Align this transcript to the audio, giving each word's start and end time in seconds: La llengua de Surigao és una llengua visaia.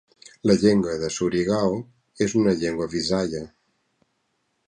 La 0.51 0.53
llengua 0.61 0.93
de 1.01 1.09
Surigao 1.17 1.75
és 2.27 2.35
una 2.43 2.55
llengua 2.63 2.89
visaia. 2.97 3.45